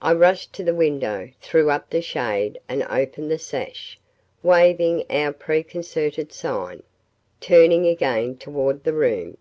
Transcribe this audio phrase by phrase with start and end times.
[0.00, 4.00] I rushed to the window, threw up the shade and opened the sash,
[4.42, 6.82] waving our preconcerted sign,
[7.42, 9.36] turning again toward the room.